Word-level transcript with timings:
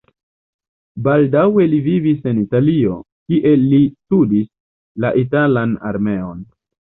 Baldaŭe 1.07 1.65
li 1.73 1.81
vivis 1.87 2.23
en 2.31 2.39
Italio, 2.45 2.95
kie 3.33 3.53
li 3.65 3.83
studis 3.91 4.49
la 5.05 5.15
italan 5.27 5.79
armeon. 5.93 6.43